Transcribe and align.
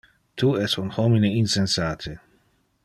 Tu 0.41 0.47
es 0.67 0.73
un 0.83 0.89
homine 1.03 1.31
insensate! 1.43 2.19